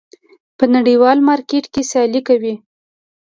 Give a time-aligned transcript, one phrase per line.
[0.57, 2.53] په نړیوال مارکېټ کې سیالي کوي.